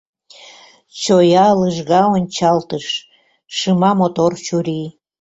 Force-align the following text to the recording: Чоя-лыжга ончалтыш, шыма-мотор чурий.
Чоя-лыжга 1.01 2.01
ончалтыш, 2.15 2.85
шыма-мотор 3.55 4.31
чурий. 4.45 4.87